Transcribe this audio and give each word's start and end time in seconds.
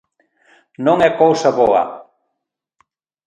Non 0.85 0.97
é 1.07 1.09
cousa 1.21 1.49
boa. 1.61 1.83